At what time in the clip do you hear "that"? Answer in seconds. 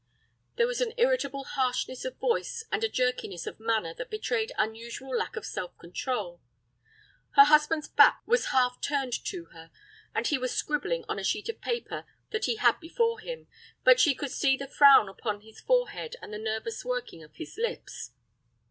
3.93-4.09, 12.31-12.45